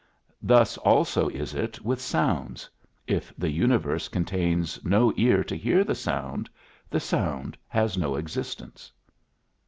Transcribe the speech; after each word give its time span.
Thus 0.41 0.79
also 0.79 1.29
is 1.29 1.53
it 1.53 1.85
with 1.85 2.01
sounds. 2.01 2.67
If 3.05 3.31
the 3.37 3.51
universe 3.51 4.07
contains 4.07 4.83
no 4.83 5.13
ear 5.15 5.43
to 5.43 5.55
hear 5.55 5.83
the 5.83 5.93
sound, 5.93 6.49
the 6.89 6.99
sound 6.99 7.55
has 7.67 7.99
no 7.99 8.15
existence." 8.15 8.91